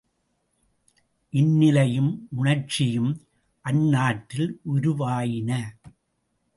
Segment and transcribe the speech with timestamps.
[1.33, 2.27] இந்நிலையும்
[2.29, 3.11] உணர்ச்சியும்
[3.65, 5.51] அந்நாட்டில் உருவாயின.